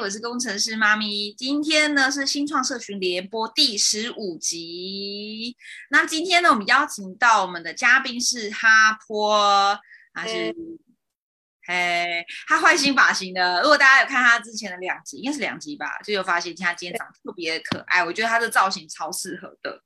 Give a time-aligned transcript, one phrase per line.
[0.00, 1.34] 我是工程师妈咪。
[1.34, 5.54] 今天呢是新创社群联播第十五集。
[5.90, 9.78] 那今天呢，我们邀请到我们的嘉宾是哈坡，
[10.14, 10.56] 他是，
[11.66, 13.60] 嘿，他换新发型的。
[13.60, 18.02] 如果大家有看他之前的两集，应该是两集吧，就有发现他今天长得特别可爱。
[18.02, 19.82] 我觉得他的造型超适合的。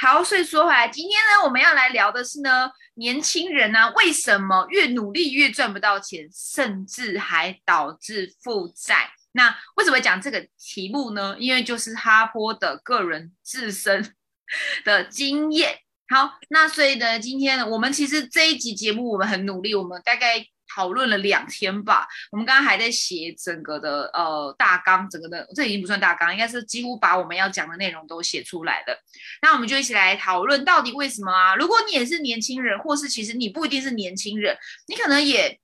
[0.00, 9.08] 好，所以说回来，今天呢，我们要来聊的是呢，年轻人呢，为什么越努力越赚不到钱，甚至还导致负债？
[9.32, 11.36] 那为什么讲这个题目呢？
[11.38, 14.14] 因为就是哈坡的个人自身
[14.84, 15.78] 的经验。
[16.08, 20.46] 好，那所以呢，今天我们其实这一集节目我们很努力，我们大概。
[20.74, 28.98] 讨论了两天吧，我们刚刚还在写整个的呃大纲，整个的这已经不算大纲，应该是几乎把我们要讲的内容都写出来了。
[29.42, 31.54] 那我们就一起来讨论，到底为什么啊？
[31.56, 34.56] 如果你也是年轻人，或是其实你不一定是年轻人，
[34.88, 35.60] 你可能也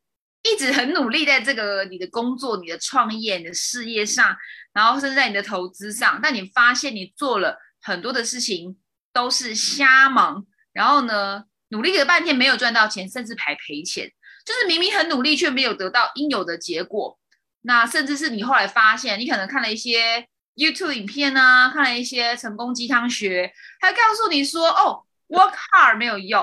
[0.52, 4.36] 一直很努力在这个你的工作、你的创业、你的事业上，
[4.72, 8.78] 然后甚至在你的投资上，但你发现你做了很多的事情
[9.12, 14.10] 都是瞎忙，然后呢，努力了半天没有赚到钱，甚至还赔钱。
[14.44, 17.18] 就是明明很努力，却没有得到应有的结果。
[17.62, 26.42] 那甚至是你后来发现，你可能看了一些 YouTube 影片啊，看了一些成功鸡汤学，他告诉你说：“哦，work hard 没有用，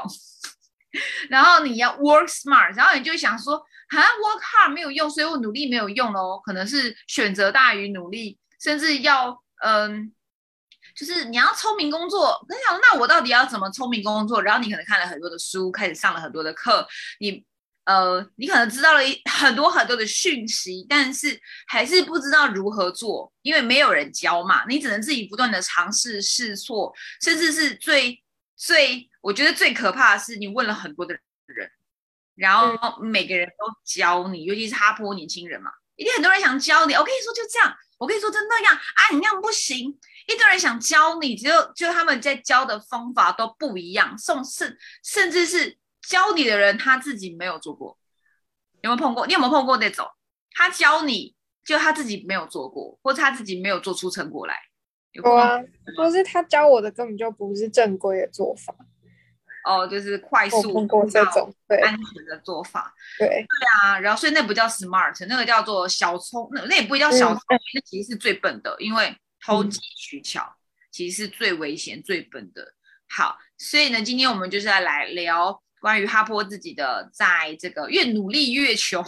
[1.30, 6.40] 然后你要 work smart。”然后你就想说：“啊，work hard 没有用，所以我努力没有用喽？
[6.46, 10.14] 可能是选择大于努力，甚至要嗯，
[10.96, 12.30] 就是你要聪明工作。
[12.48, 14.42] 我想，那我到底要怎么聪明工作？
[14.42, 16.88] 然后你可能看了很多的书，开始上了很多的课，
[17.20, 17.46] 你。
[17.86, 26.92] 呃，你可能知道了一很多很多的讯息，但是还是不知道如何做，因为没有人教嘛，你只能自己不断的尝试试错，
[27.22, 28.20] 甚至是最
[28.58, 31.14] 最，我觉得最可怕的是，你问了很多的
[31.46, 31.70] 人，
[32.36, 36.94] 然后每个人都教你，尤其是哈坡年轻人嘛，一定很多人想教你。
[36.94, 39.90] 我跟你说就这样，我跟你说就那样啊，你那样不行，
[40.28, 45.78] 一堆人想教你，只有就他们在教的方法都不一样，甚甚甚至是。
[46.08, 47.98] 教你的人他自己没有做过，
[48.82, 49.26] 有没有碰过？
[49.26, 50.08] 你有没有碰过那种？
[50.52, 51.34] 他教你
[51.66, 54.56] 就他自己没有做过，或者他自己没有做出成果来？
[55.14, 55.60] 有啊，
[55.98, 58.76] 或是他教我的根本就不是正规的做法。
[59.66, 62.94] 哦，就是快速、这种对安全的做法。
[63.18, 63.46] 对对
[63.84, 70.56] 啊，然后所以那不叫 smart，那个叫做小聪，那那也不叫小聪明，那其实是最笨的，因为投机取巧
[70.92, 72.74] 其实是最危险、最笨的。
[73.10, 75.62] 好，所以呢，今天我们就是要来聊。
[75.82, 79.06] 关于哈波自己的，在这个越努力越穷，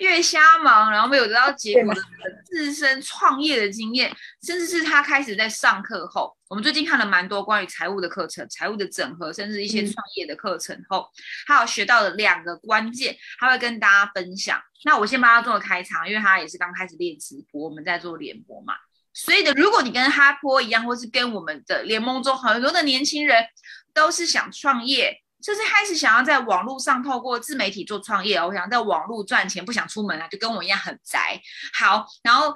[0.00, 2.00] 越瞎忙，然后没有得到结果的
[2.44, 11.08] 自身创业的经验，甚至是他开始在上课后，我们最近看了蛮多关于财务的课程、财务的整合，甚至一些创业的课程后，
[11.46, 14.60] 他有学到了两个关键，他会跟大家分享。
[14.84, 18.74] 那我先帮他做个开场，因为他也是刚开始练直播，我们在做联播嘛，
[19.14, 23.44] 所以呢，如果你跟哈坡一样，或是跟我们的联盟中很多的年轻人
[23.94, 25.21] 都是想创业。
[25.42, 31.40] 就是开始想要在网络上透过自媒体做创业，我想在网络赚钱，不想出门啊，就跟我一样很宅。
[31.74, 32.54] 好，然后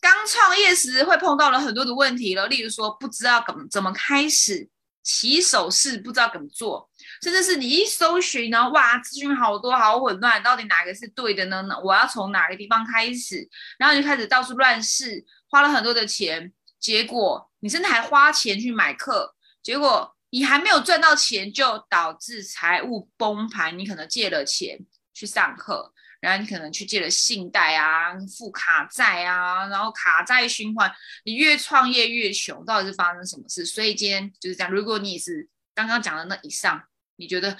[0.00, 4.68] 刚创业时会碰到了很多的问题了，例如说不知道怎么怎么开始
[5.02, 6.88] 起手式，不知道怎么做，
[7.22, 11.64] 甚至是你一搜寻，然后哇，资讯好多，好混乱，到底哪个是对的呢？
[11.82, 13.48] 我要从哪个地方开始？
[13.78, 20.14] 然后就开始到处乱试，花了很多的钱，结果你甚至还花钱去买课，结果。
[20.30, 23.78] 你还没有赚到钱，就导致财务崩盘。
[23.78, 24.78] 你可能借了钱
[25.14, 30.92] 去上课，然后你可能去借了信贷啊，付卡债啊，然后卡债循环，
[31.24, 32.64] 你越创业越穷。
[32.64, 33.64] 到底是发生什么事？
[33.64, 36.82] 所以今天就是这样，如果你是刚刚讲的那以上，
[37.16, 37.56] 你觉得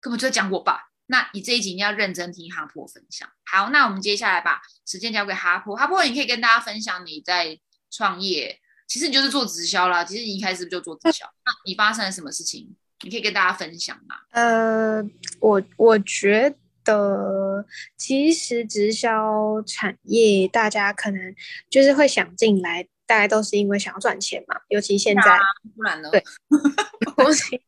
[0.00, 0.90] 根本就在讲我吧？
[1.06, 3.28] 那你这一集你要认真听哈珀分享。
[3.44, 5.76] 好，那我们接下来把时间交给哈珀。
[5.76, 8.58] 哈珀，你可以跟大家分享你在创业。
[8.86, 10.04] 其实你就是做直销啦。
[10.04, 12.74] 其实你一开始就做直销，那你发生了什么事情？
[13.02, 14.16] 你可以跟大家分享吗？
[14.30, 15.02] 呃，
[15.40, 21.34] 我我觉得其实直销产业大家可能
[21.68, 24.56] 就是会想进来，大概都是因为想要赚钱嘛。
[24.68, 25.38] 尤其现在，
[25.76, 26.10] 不然呢？
[26.10, 26.24] 对，
[27.18, 27.60] 尤其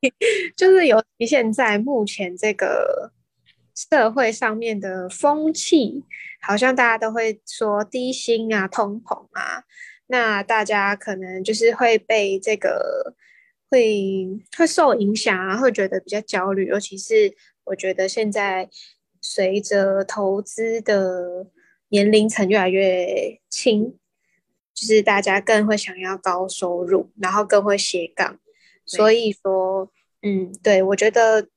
[0.57, 3.13] 就是尤其现在目前这个
[3.75, 6.03] 社会上面的风气，
[6.41, 9.65] 好像大家都会说低薪啊、通膨啊。
[10.09, 13.15] 那大家可能就是会被这个
[13.71, 16.67] 会会受影响啊，会觉得比较焦虑。
[16.67, 18.69] 尤其是我觉得现在
[19.21, 21.49] 随着投资的
[21.89, 23.97] 年龄层越来越轻，
[24.73, 28.39] 就是大家更会想要高收入，然后更会斜杠。
[28.85, 29.91] 所以说，
[30.23, 31.49] 嗯，对我觉得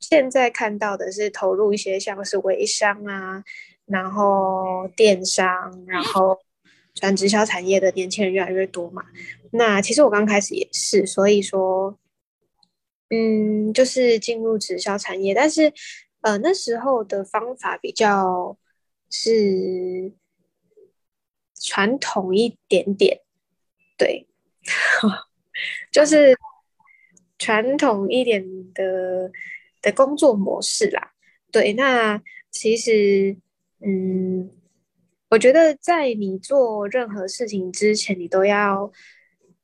[0.00, 3.44] 现在看到的是投入一些像是微商啊，
[3.84, 6.38] 然后电商，然后
[6.94, 9.02] 转直销产业的年轻人越来越多嘛。
[9.52, 11.98] 那其实我刚开始也是，所以说，
[13.10, 15.72] 嗯，就是进入直销产业，但是
[16.22, 18.56] 呃那时候的方法比较
[19.10, 20.12] 是
[21.60, 23.20] 传统一点点，
[23.96, 24.26] 对，
[25.92, 26.36] 就是
[27.38, 29.30] 传统一点的
[29.80, 31.12] 的工作模式啦。
[31.50, 33.36] 对，那其实。
[33.84, 34.48] 嗯，
[35.32, 38.92] 我觉得在你做任何事情之前，你都要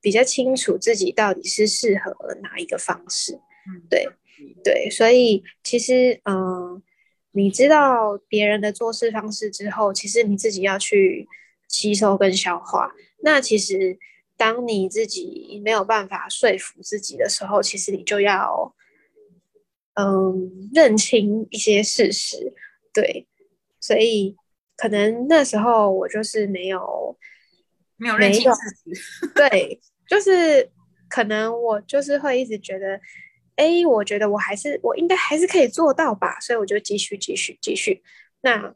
[0.00, 3.34] 比较清楚自己到底是适合哪一个方式。
[3.34, 4.08] 嗯，对，
[4.64, 6.82] 对，所以其实，嗯，
[7.32, 11.28] 你知道别人的做事方式之后，其实你自己要去
[11.68, 12.90] 吸收跟消化。
[13.22, 13.98] 那其实，
[14.38, 18.74] 当你自己没有办法说服自己的时候，其实你就要，
[20.00, 22.54] 嗯，认清一些事实，
[22.94, 23.26] 对。
[23.80, 24.34] 所以
[24.78, 27.18] 可能那时候我就是没有
[27.96, 28.92] 没有认清自己，
[29.34, 30.70] 对，就是
[31.08, 33.00] 可能我就是会一直觉得，
[33.56, 38.02] 哎，我觉得我还是我应该还是可以做到吧，所以我就继续继续继续，
[38.42, 38.72] 那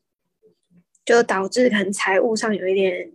[1.05, 3.13] 就导致可能财务上有一点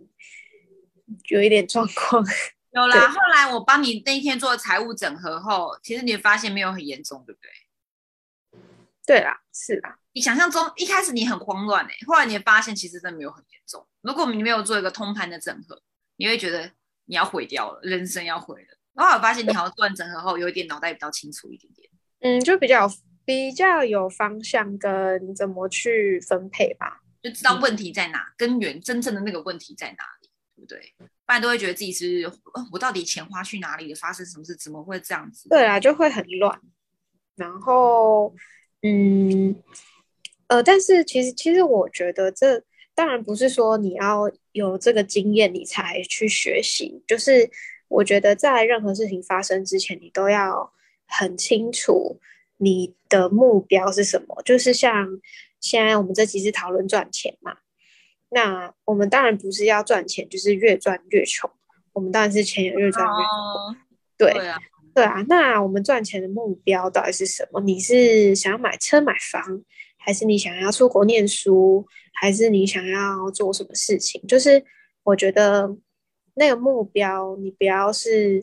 [1.28, 2.24] 有一点状况。
[2.70, 7.50] 有啦，后来我帮你那一天做财务整合后，其实你发现没有很严重，对不对？
[9.08, 9.98] 对啦，是啦。
[10.12, 13.86] 你想象中一开始你很慌乱哎，后来你发现其实真的没有很严重。
[14.02, 15.80] 如果你没有做一个通盘的整合，
[16.16, 16.70] 你会觉得
[17.06, 18.78] 你要毁掉了，人生要毁了。
[18.92, 21.88] 然后我发现你好像做完整合后，有一点脑袋比较清楚一点点。
[22.20, 22.86] 嗯，就比较
[23.24, 30.94] 比较有方向跟怎么去分配吧，就知道问题在哪，根源真正的那个问题在哪里，对不对？
[30.98, 32.30] 不然都会觉得自己是，
[32.70, 33.96] 我到底钱花去哪里了？
[33.96, 34.54] 发生什么事？
[34.54, 35.48] 怎么会这样子？
[35.48, 36.60] 对啊，就会很乱。
[37.36, 38.34] 然后。
[38.82, 39.56] 嗯，
[40.46, 42.62] 呃，但是其实，其实我觉得这
[42.94, 47.50] 当然不是说你要有这个经验你才去学习，就是
[47.88, 50.72] 我觉得在任何事情发生之前，你都要
[51.06, 52.20] 很清楚
[52.58, 54.40] 你的目标是什么。
[54.44, 55.08] 就是像
[55.60, 57.58] 现在我们这几次讨论赚钱嘛，
[58.30, 61.50] 那我们当然不是要赚钱，就是越赚越穷，
[61.94, 63.76] 我们当然是钱也越赚越多，
[64.16, 64.32] 对。
[64.34, 64.56] 对啊，
[65.28, 67.60] 那我们赚钱的目标到底是什么？
[67.60, 69.62] 你是想要买车买房，
[69.96, 74.24] 还是你想要出国念书，还是你想要做什么事情？
[74.26, 74.64] 就是
[75.02, 75.76] 我觉得
[76.34, 78.42] 那个目标，你不要是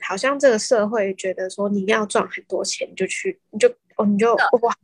[0.00, 4.74] 好像这个社会觉得说你要赚很多钱就去，你就哦你就哇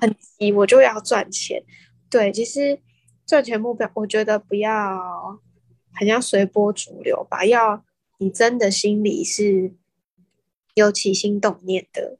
[0.00, 1.62] 很急，我就要赚钱。
[2.08, 2.80] 对，其实
[3.26, 5.40] 赚钱目标，我觉得不要
[5.92, 7.84] 很像随波逐流吧，要
[8.18, 9.74] 你真的心里是。
[10.74, 12.18] 有起心动念的，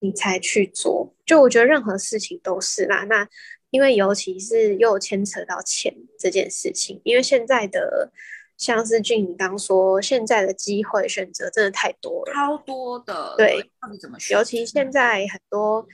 [0.00, 1.14] 你才去做。
[1.24, 3.04] 就我觉得任何事情都是啦。
[3.04, 3.26] 那
[3.70, 8.12] 因为尤其是又牵扯到钱这件事情，因为现在的
[8.56, 13.34] 像是俊，你刚说现在的机会选择真的太多了，超多的。
[13.36, 14.36] 对，到底怎么选？
[14.36, 15.88] 尤其现在很多，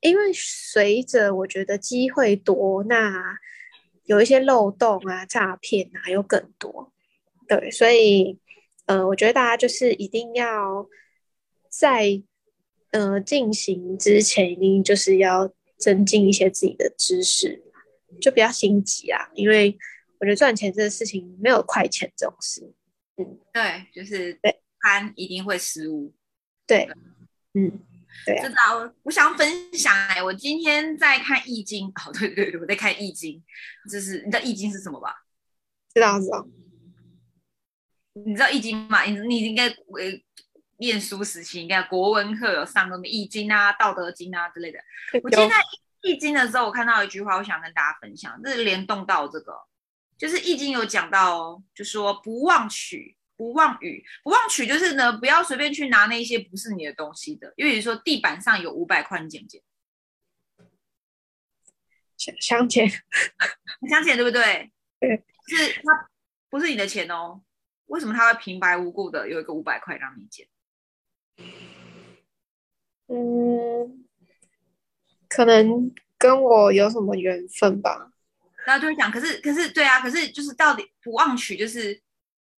[0.00, 3.38] 因为随着我觉得机会多，那
[4.04, 6.92] 有一些漏洞啊、诈骗啊又更多。
[7.48, 8.38] 对，所以
[8.86, 10.86] 呃，我觉得大家就是一定要。
[11.70, 12.22] 在
[12.90, 17.62] 呃进行之前，一定就是要增进一些自己的知识，
[18.20, 19.30] 就不要心急啊。
[19.34, 19.78] 因为
[20.18, 22.74] 我觉得赚钱这个事情没有快钱这种事。
[23.16, 26.12] 嗯，对，就是对贪一定会失误。
[26.66, 26.88] 对，
[27.54, 27.80] 嗯，
[28.26, 28.40] 对。
[28.42, 31.88] 知道，我想分享哎，我今天在看《易经》。
[32.08, 33.40] 哦，对对对，我在看《易经》，
[33.92, 35.14] 就是你知道《易经》是什么吧？
[35.94, 36.48] 知道知道。
[38.12, 39.04] 你知道《易经》吗？
[39.04, 39.76] 你你应该呃。
[40.80, 44.78] 念书时期应该国文课有上什么《易经》啊、《道德经》啊之类的。
[45.22, 45.56] 我今天在
[46.00, 49.52] 《易经》的时候，我看到一句话，我想跟大家分享，这是联动到这个，
[50.16, 57.52] 就是《易经》有讲到哦，就说不忘取，不忘语，不忘取就是呢，不要随便去拿那些不是你的东西的。
[57.56, 59.62] 因为你说地板上有五百块，你捡不捡？
[62.16, 62.88] 想想捡，
[63.88, 64.72] 想捡 对不对？
[64.98, 66.10] 对，是它
[66.48, 67.42] 不是你的钱哦，
[67.86, 70.46] 为什么他会平白无故的有一个五百块让你捡？
[73.08, 74.06] 嗯，
[75.28, 78.12] 可能跟我有什么缘分吧。
[78.66, 82.00] 然后就会讲，可是可是对啊，可是就是到底不忘取，就是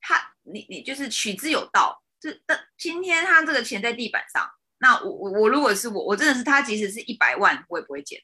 [0.00, 2.02] 他你你就是取之有道。
[2.20, 8.20] 这那今天他这个钱在地板上，那我我我如果是我，我真的是他，即使是一百万，我也不会捡。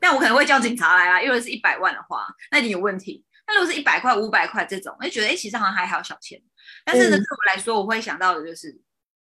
[0.00, 3.24] 但我可能会叫警察来啊，因为是一百万的话，那你有问题。
[3.46, 6.40] 那如果是一百块、五百块这种，就觉得哎，其实好像还好小钱。
[6.84, 8.80] 但是呢，对我来说，我会想到的就是。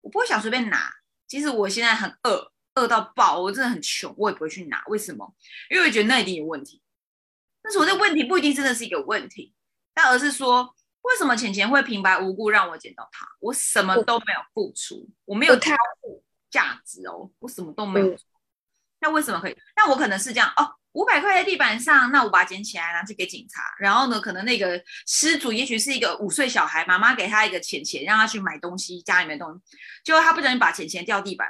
[0.05, 0.87] 我不会想随便拿，
[1.25, 4.83] 其实我现在很饿，饿到爆，我真的很穷，我也不会去拿。
[4.85, 5.35] 为什么？
[5.71, 6.79] 因为我觉得那一定有问题。
[7.63, 9.55] 但是我这个问题不一定真的是一个问题，
[9.95, 13.25] 但而是说，为什么钱钱会平白无故让我捡到它？
[13.39, 18.15] 我什么都没有付出，我没有交付价值哦，我什么都没有。
[18.99, 19.57] 那为什么可以？
[19.75, 23.61] 那我可能是这样哦，五百块在地板上，那我把它捡起来拿去给警察。
[23.77, 31.47] 然后呢，可能那个失主也许是一个五岁小孩，妈妈给他一个钱钱，让他去买东西，家里面东西，结果他不小心把钱钱掉地板。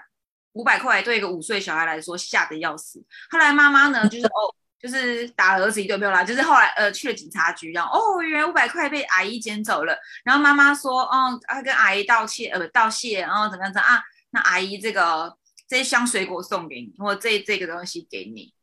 [0.53, 3.03] 五百块对一个五岁小孩来说吓得要死。
[3.29, 9.95] 后来妈妈呢，就是哦，就是打了儿子一顿没有啦，就是后来呃去了警察局，然后哦，原来五百块被阿姨捡走了。
[10.23, 14.01] 然后妈妈说，哦，他跟阿姨道歉，呃，道谢，然后怎么样子啊？
[14.31, 15.37] 那阿姨这个
[15.67, 18.53] 这一箱水果送给你，或这这个东西给你，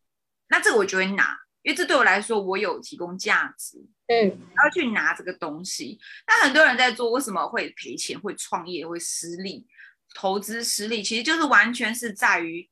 [0.53, 3.79] 那这个我就会拿，因为这对我来说我有提供价值，
[4.09, 5.99] 嗯，然后去拿这个东西。
[6.27, 8.21] 那很多人在做，为什么会赔钱？
[8.21, 9.67] 会创业会失利？
[10.15, 12.69] 投资失利，其实就是完全是在于，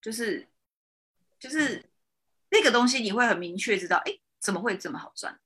[0.00, 0.46] 就是
[1.40, 1.84] 就是
[2.50, 5.36] 那个东西，你会很明确知道，哎，怎么会这么好赚？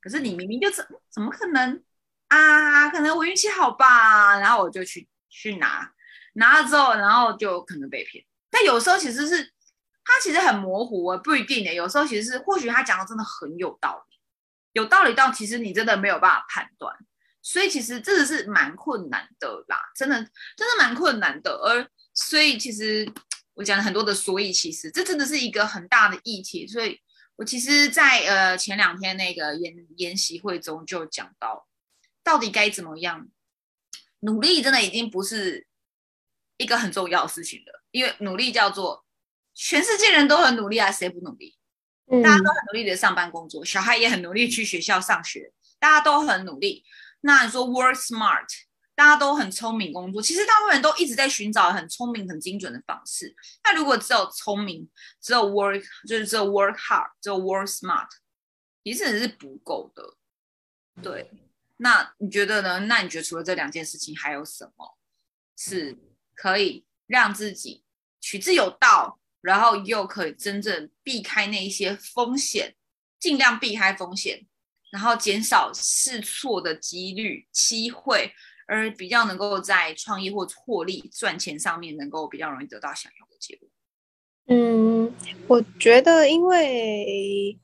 [0.00, 1.84] 可是你明明就怎怎么可能
[2.28, 2.88] 啊？
[2.88, 5.92] 可能我运气好吧，然后我就去去拿，
[6.32, 8.24] 拿了之后，然后就可能被骗。
[8.48, 9.52] 但有时候其实是
[10.06, 11.74] 他其实很模糊啊，不一定的。
[11.74, 14.16] 有时候其实是或许他讲的真的很有道理，
[14.72, 16.96] 有道理到其实你真的没有办法判断。
[17.42, 20.16] 所以其实这个是蛮困难的啦，真的
[20.56, 21.52] 真的蛮困难的。
[21.52, 23.08] 而所以其实
[23.54, 26.66] 我讲了很多的，所以其实这真的是一个很大的议题。
[26.66, 27.00] 所以
[27.36, 31.68] 我其实，在呃前两天那个研研习会中就讲到，
[32.24, 33.28] 到底该怎么样
[34.20, 35.68] 努力，真的已经不是
[36.56, 37.84] 一个很重要的事情了。
[37.92, 39.05] 因为努力叫做
[39.56, 41.56] 全世界人都很努力啊，谁不努力？
[42.22, 46.84] 大家都很努力的上班工作，小孩也很努力去学校上学，大家都很努力。
[47.22, 48.46] 那你说 work smart，
[48.94, 53.34] 大家都很聪明工作，其实大部分人都一直在寻找很聪明、很精准的方式。
[53.64, 54.88] 那如果只有聪明，
[55.20, 58.08] 只有 work，就是只有 work hard，只有 work smart，
[58.84, 60.16] 其实是不够的。
[61.02, 61.30] 对，
[61.78, 62.78] 那你觉得呢？
[62.80, 64.96] 那你觉得除了这两件事情，还有什么
[65.56, 65.98] 是
[66.34, 67.82] 可以让自己
[68.20, 72.74] 取之有道，然后又可以真正避开那一些风险，
[73.18, 74.46] 尽量避开风险？
[74.92, 78.32] 然后减少试错的几率、机会，
[78.66, 83.68] 而比较能够在创业或获利、赚钱上面能够比较容易得到想要的结果。
[84.48, 85.12] 嗯，
[85.48, 87.58] 我觉得，因为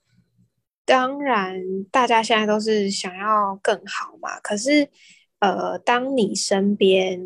[0.84, 1.62] 当然
[1.92, 4.40] 大家现在都是想要更好嘛。
[4.40, 4.90] 可是，
[5.38, 7.20] 呃，当你身边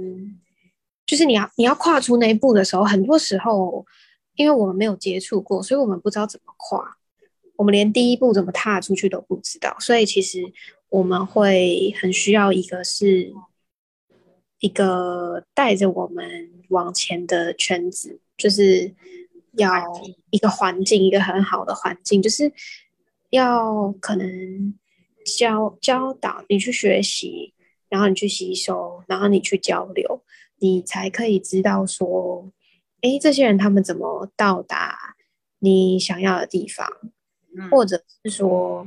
[1.06, 3.84] 就是你要你要跨出那一步的时候，很多时候，
[4.36, 6.96] 因为我们没有接触过，所以我们不知道怎么跨。
[7.56, 10.52] 我们连第一步怎么踏出去都不知道，所以其实
[10.90, 13.32] 我们会很需要一个是
[14.60, 18.94] 一个带着我们往前的圈子，就是
[19.52, 19.70] 要
[20.28, 22.52] 一个环境，一个很好的环境，就是
[23.30, 24.74] 要可能
[25.24, 27.54] 教教导你去学习，
[27.88, 30.22] 然后你去吸收，然后你去交流，
[30.58, 32.52] 你才可以知道说，
[33.02, 35.16] 哎，这些人他们怎么到达
[35.58, 36.88] 你想要的地方。
[37.70, 38.86] 或者是说，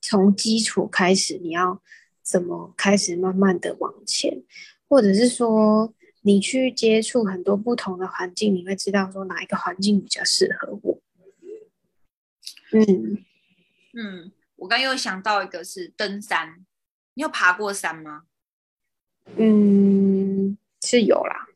[0.00, 1.80] 从基础开始，你要
[2.20, 4.42] 怎么开始慢慢的往前？
[4.88, 11.00] 或者是说，你去接触很多不同的环境，你会知道说哪一个环境比较适合我。
[12.72, 13.24] 嗯
[13.92, 16.66] 嗯，我刚又想到一个是登山，
[17.14, 18.24] 你有爬过山吗？
[19.36, 21.46] 嗯，是有啦。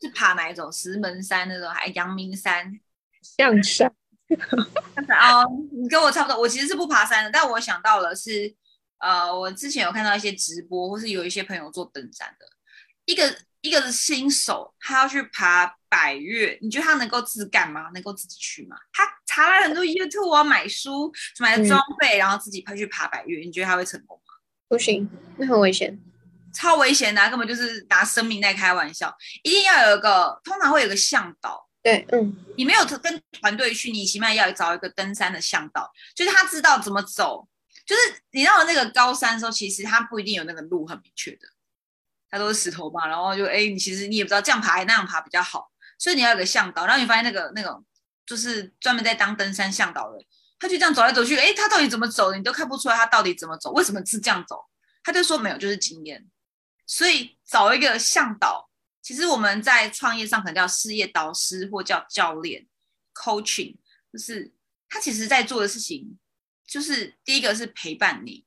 [0.00, 0.70] 是爬哪一种？
[0.72, 2.78] 石门山那种，还阳明山？
[3.22, 3.92] 象山。
[4.28, 6.38] 哦，你跟我差不多。
[6.38, 8.54] 我其实是不爬山的，但我想到了是，
[8.98, 12.46] 呃，我之前有看到一些直播，或是有一些朋友做登山的。
[13.06, 17.90] 一个一个是新手，他要去爬百越，你觉得他能够自干吗？
[17.94, 18.76] 能够自己去吗？
[18.92, 24.34] 他查了很多 YouTube 啊，买书，买了装备，然后自己跑去爬百越，你觉得他会成功吗？
[24.68, 25.98] 不行，那很危险，
[26.52, 29.14] 超危险的，根本就是拿生命在开玩笑。
[29.42, 31.68] 一定要有一个，通常会有个向导。
[31.82, 37.48] 对，嗯，你没有跟团队去，你起码要找一个登山的向导，就是他知道怎么走。
[37.86, 38.02] 就是
[38.32, 41.46] 你到了那个高山的时候，其实他不一定有那个路很明确的，
[42.28, 43.06] 他都是石头嘛。
[43.06, 46.84] 然后就哎，你其实你也不知道这样爬还那样爬比较好，所以你要有个向导。
[46.84, 47.82] 然后你发现那个那种
[48.26, 50.18] 就是专门在当登山向导的，
[50.58, 54.62] 他就这样走来走去，哎，他到底怎么走，你都看不出来他到底怎么走，为什么是这样走？
[55.02, 56.26] 他就说没有，就是经验。
[56.88, 58.68] 所以找一个向导。
[59.00, 62.66] 其实我们在创业上可能叫事业导师或叫教练
[63.14, 63.76] ，coaching，
[64.12, 64.52] 就是
[64.88, 66.18] 他其实在做的事情，
[66.66, 68.44] 就是第一个是陪伴你，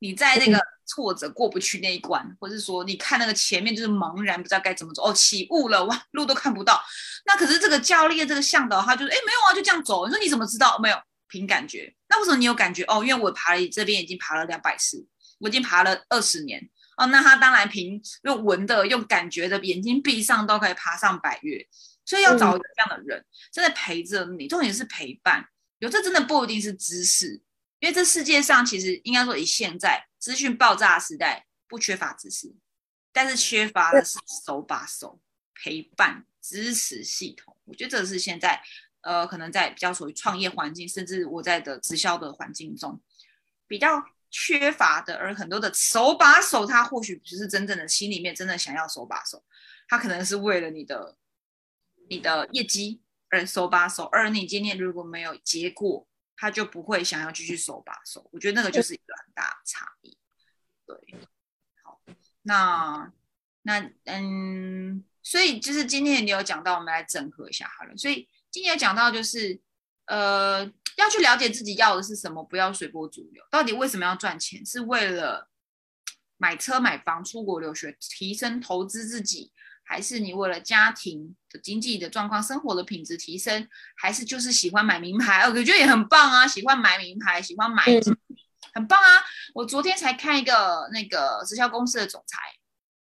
[0.00, 6.82] 你在那个挫折过不去那一关，或者是说你看那个前面就是茫然不知道该怎么走，哦起雾了哇路都看不到，
[7.24, 10.96] 那可是这个教练这个向导他就是哎没有啊就这样走，你说你怎么知道没有？
[11.26, 11.92] 凭感觉。
[12.08, 12.84] 那为什么你有感觉？
[12.84, 15.04] 哦，因为我爬了这边已经爬了两百次，
[15.38, 17.06] 我已经爬了二十年哦。
[17.06, 21.66] 那他当然凭用闻的、用感觉的，眼睛闭上都可以爬上百越。
[22.04, 24.46] 所以要找一个这样的人，真的陪着你。
[24.46, 25.46] 重点是陪伴，
[25.78, 27.40] 有这真的不一定是知识，
[27.78, 32.54] 因为这世界上其实应该说以现在资讯爆炸时代，不缺乏知识，
[33.12, 35.20] 但是缺乏的是手把手
[35.54, 37.56] 陪伴支持系统。
[37.64, 38.62] 我觉得这是现在。
[39.06, 42.98] 呃，可能在比较属于创业环境，甚至我在的直销的环境中，
[43.66, 44.02] 比较
[44.36, 49.44] 缺乏的，而很多的手把手，他或许不是真正的心里面真的想要手把手，
[49.86, 51.16] 他可能是为了你的
[52.08, 58.28] 你的业绩而手把手，而你今天如果没有结果，他就不会想要继续手把手。
[58.32, 60.18] 我觉得那个就是一个很大的差异。
[60.84, 60.96] 对，
[61.84, 62.00] 好，
[62.42, 63.12] 那
[63.62, 68.28] 那嗯，所以就是今天你有讲到，我们来整合一下好了，所以。
[68.54, 69.60] 今天讲到就是，
[70.04, 70.64] 呃，
[70.96, 73.42] 要去了解自己要的是什么，不要随波逐流。
[73.50, 74.64] 到底为什么要赚钱？
[74.64, 75.48] 是为了
[76.36, 79.52] 买车、买房、出国留学、提升投资自己，
[79.84, 85.42] 还是你为了家庭的经济的状况、生活的品质提升，还是就是喜欢买名牌？
[85.42, 87.84] 我觉得也很棒啊，喜欢买名牌，喜欢买，
[88.72, 89.24] 很棒啊！
[89.54, 92.38] 我昨天才看一个那个直销公司的总裁，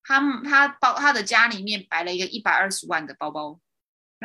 [0.03, 3.59] 他他包他的家里面摆了一个一百二十万的包包。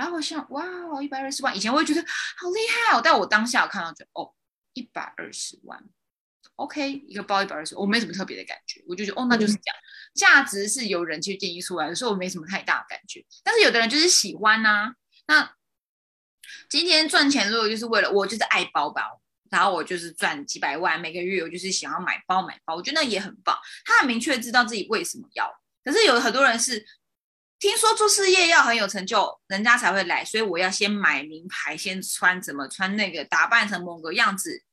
[0.02, 0.66] 然后我想，哇，
[1.00, 2.02] 一百二十万，以前我会觉得
[2.36, 4.34] 好厉害哦，但我当下我看到就，哦，
[4.74, 5.80] 一百二十万
[6.56, 9.76] ，OK，一个包一百二十，我没什么特别的感觉，我就觉得，哦，那就是这样，
[10.16, 13.24] 价值是由人去定义出来的，所以我没什么太大的感觉。
[13.44, 14.96] 但是有的人就是喜欢呐，
[15.28, 15.54] 那
[16.68, 23.56] 今天赚钱如果就是为了我就是爱包包，然后我就是赚几百万每个月，我就是想要买包买包，我觉得那也很棒，
[23.86, 25.48] 他很明确知道自己为什么要。
[25.84, 26.84] 可是有很多人是。
[27.62, 34.64] 听说做事业要很有成就，人家才会来，所以我要先买名牌，先穿怎么穿那个，打扮成某个样子，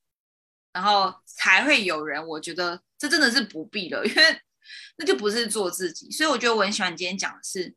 [0.73, 2.27] 然后才会有人。
[2.27, 4.41] 我觉得这真的是不必了， 因为
[4.97, 6.09] 那就不是做自己。
[6.09, 7.75] 所以我觉得我很喜欢你今天讲的是，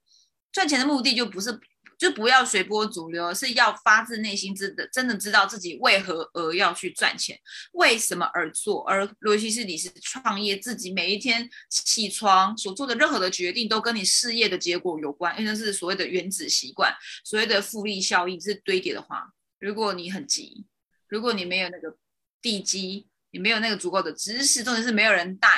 [0.50, 1.60] 赚钱的目的就不是。
[2.02, 7.38] 就不要随波逐流，是要发自内心知的，真的知道自己为何而要去赚钱，
[7.74, 20.66] 为什么而做，而尤其是你是创业，自己每一天起床所做的任何的决定，都跟你事业的结果有关，因为那是所谓的原子习惯，所谓的复利效应是堆叠的话，如果你很急，
[21.06, 21.96] 如果你没有那个
[22.40, 25.48] 地基，你没有那个足够的知识，重点是没有人带，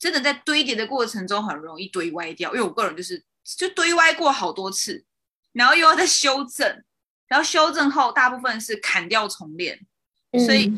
[0.00, 3.22] 真的在堆叠的过程中很容易堆歪掉，因为我个人就是
[3.56, 5.04] 就堆歪过好多次。
[5.56, 6.84] 然后又要再修正，
[7.26, 9.80] 然后修正后大部分是砍掉重练，
[10.44, 10.70] 所以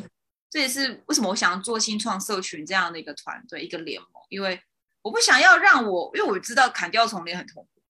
[0.48, 4.62] 这也是为什么我想要做新创社群这样的一个团队、一个联盟，因为
[5.02, 7.82] 我不想要让我，因为我知道砍掉重练很痛苦，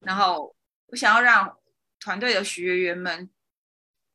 [0.00, 1.54] 然后我想要让
[2.00, 3.28] 团队的学员们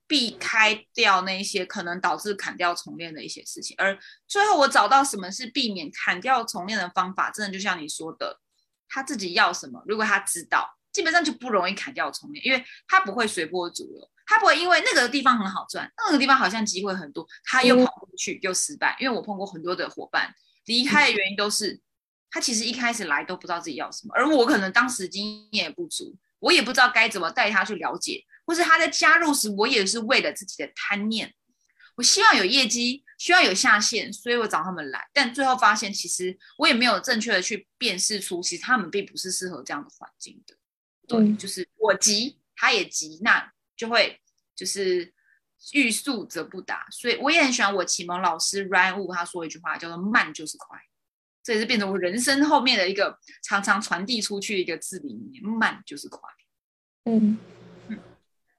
[0.08, 3.96] 避开掉那些可能导致砍掉重练的一些事情，而
[4.28, 8.42] 最后我找到什么是避免砍掉重练的方法，真的就像你说的，
[8.90, 10.80] 他自己要什么，如果他知道。
[10.92, 18.96] 基本上就不容易砍掉重练，因为他不会随波逐流，他不会因为那个地方很好赚，那个地方好像机会很多，他又跑不去又失败。
[19.00, 20.34] 因为我碰过很多的伙伴
[20.66, 21.80] 离开的原因都是，
[22.30, 31.34] 他其实一开始来都不知道自己要什么，而我可能当时经验也不足，我也不知道该怎么带他去了解，或是他在加入时，我也是为了自己的贪念，
[31.96, 40.56] 我希望有业绩，需要有下线，所以我找他们来，但最后发现其实我也没有正确的去辨识出，其实他们并不是适合这样的环境的。
[41.20, 44.20] 对，就是我急，他也急，那就会
[44.56, 45.14] 就是
[45.74, 46.88] 欲速则不达。
[46.92, 50.80] 所以我也很喜欢我启蒙老师 Ryan Wu 他说一句话，叫做“慢就是快”，
[51.44, 56.30] 这也是变成我人生后面的一个常常传递出去一个字里面，“慢就是快”。
[57.06, 57.38] 嗯
[57.88, 58.00] 嗯，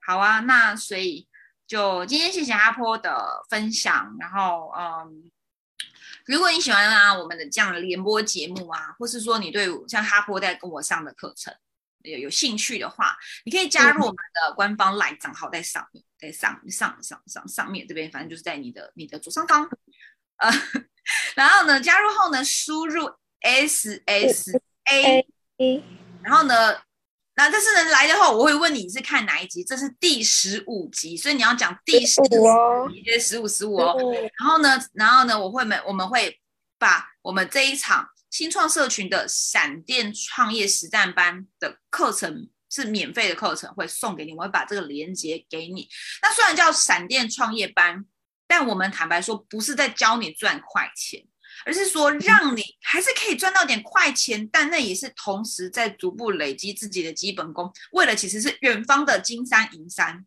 [0.04, 1.28] 好啊，那所以
[1.66, 5.30] 就今天谢谢阿坡的分享，然后嗯，
[6.26, 11.54] 如果你喜欢啊我们的这样的联播节目啊，或是说你对像哈坡在跟我上的课程。
[12.04, 19.68] 有有兴趣的话，你可以加入我们的官方 LINE 账号，在上面，在上上上上上面这边，反正就是在你的你的左上方，
[20.36, 20.50] 呃，
[21.34, 23.10] 然后呢，加入后呢，输入
[23.40, 24.60] S S
[24.90, 25.26] A，
[26.22, 26.74] 然后呢，
[27.36, 33.96] 那但是人来的话，我会问你是看哪一集，这是第十五集，所以你要讲第十五集，十五十五哦，
[34.38, 36.40] 然后呢，然后呢，我会们我们会
[36.78, 38.08] 把我们这一场。
[38.32, 44.32] 新创社群的闪电创业实战班的课程是免费的课程，会送给你。
[44.32, 45.86] 我会把这个链接给你。
[46.22, 48.06] 那虽然叫闪电创业班，
[48.46, 51.22] 但我们坦白说，不是在教你赚快钱，
[51.66, 60.24] 而是说让你还是可以赚到点快钱，但那也是同时在逐步累积自己的基本功，为了其实是远方的金山银山。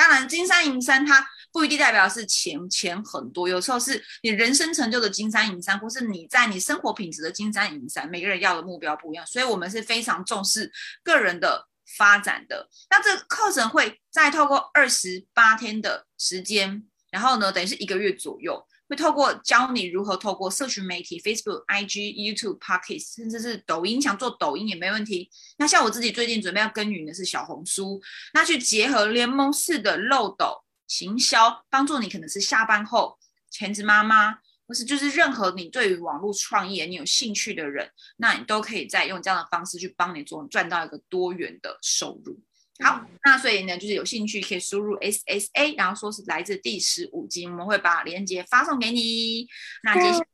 [0.00, 8.08] 当然，金山银山它不一定代表是钱钱很多，有时候是你人生成就的金山银山，或是你在你生活品质的金山银山。
[8.08, 12.66] 每个人要的目标不一样，所以我们是非常重视个人的发展的。
[12.88, 18.66] 那这课程会再透过二十八天的时间，然后呢，等于是一个月左右。
[18.90, 25.30] 会透过教你如何透过社群媒体 Facebook、IG、YouTube、Podcast，甚至是抖音，想做抖音也没问题。
[25.58, 28.02] 那像我自己最近准备要耕耘的是小红书，
[28.34, 33.16] 那去结合联盟式的漏斗行销，帮助你可能是下班后
[33.48, 42.36] 全职妈妈，或是就是任何你对于网络创业你有兴趣的人，那你都可以再用这样的方式去帮你做赚到一个多元的收入。
[42.82, 49.46] 好，那所以呢，就是有兴趣可以输入 S S A，然后说是来自第十五集，我们会把链接发送给你。
[49.82, 50.24] 那接下来，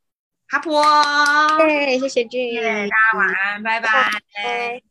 [0.47, 4.86] 哈婆，对，谢谢俊，大家晚安，拜拜。